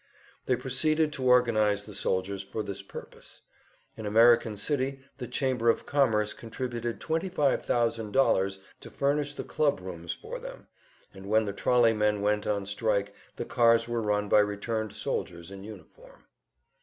They 0.47 0.55
proceeded 0.55 1.13
to 1.13 1.23
organize 1.25 1.83
the 1.83 1.93
soldiers 1.93 2.41
for 2.41 2.63
this 2.63 2.81
purpose; 2.81 3.41
in 3.95 4.07
American 4.07 4.57
City 4.57 5.01
the 5.19 5.27
Chamber 5.27 5.69
of 5.69 5.85
Commerce 5.85 6.33
contributed 6.33 6.99
twenty 6.99 7.29
five 7.29 7.61
thousand 7.63 8.11
dollars 8.11 8.61
to 8.79 8.89
furnish 8.89 9.35
the 9.35 9.43
club 9.43 9.79
rooms 9.79 10.11
for 10.11 10.39
them, 10.39 10.65
and 11.13 11.27
when 11.27 11.45
the 11.45 11.53
trolley 11.53 11.93
men 11.93 12.21
went 12.21 12.47
on 12.47 12.65
strike 12.65 13.13
the 13.35 13.45
cars 13.45 13.87
were 13.87 14.01
run 14.01 14.27
by 14.27 14.39
returned 14.39 14.91
soldiers 14.93 15.51
in 15.51 15.63
uniform. 15.63 16.25